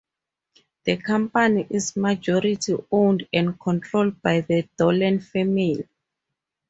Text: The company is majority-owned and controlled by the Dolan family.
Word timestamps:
The 0.85 0.97
company 0.97 1.67
is 1.69 1.95
majority-owned 1.95 3.27
and 3.31 3.59
controlled 3.59 4.19
by 4.23 4.41
the 4.41 4.67
Dolan 4.75 5.19
family. 5.19 5.87